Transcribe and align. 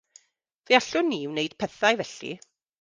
Fe 0.65 0.73
allwn 0.79 1.07
ni 1.11 1.19
wneud 1.29 1.55
pethau 1.61 2.03
felly. 2.11 2.35